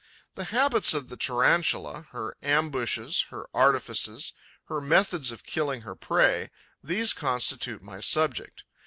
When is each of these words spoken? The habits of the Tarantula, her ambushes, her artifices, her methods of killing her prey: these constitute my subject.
The 0.33 0.45
habits 0.45 0.95
of 0.95 1.09
the 1.09 1.15
Tarantula, 1.15 2.07
her 2.11 2.35
ambushes, 2.41 3.27
her 3.29 3.45
artifices, 3.53 4.33
her 4.67 4.81
methods 4.81 5.31
of 5.31 5.43
killing 5.43 5.81
her 5.81 5.93
prey: 5.93 6.49
these 6.83 7.13
constitute 7.13 7.83
my 7.83 7.99
subject. 7.99 8.63